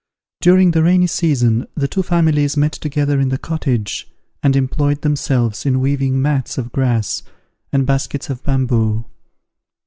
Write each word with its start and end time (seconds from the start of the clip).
During 0.41 0.71
the 0.71 0.81
rainy 0.81 1.05
season 1.05 1.67
the 1.75 1.87
two 1.87 2.01
families 2.01 2.57
met 2.57 2.71
together 2.71 3.19
in 3.19 3.29
the 3.29 3.37
cottage, 3.37 4.09
and 4.41 4.55
employed 4.55 5.01
themselves 5.03 5.63
in 5.63 5.79
weaving 5.79 6.19
mats 6.19 6.57
of 6.57 6.71
grass, 6.71 7.21
and 7.71 7.85
baskets 7.85 8.27
of 8.27 8.41
bamboo. 8.43 9.05